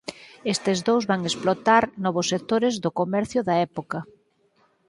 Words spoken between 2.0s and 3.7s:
novos sectores do comercio da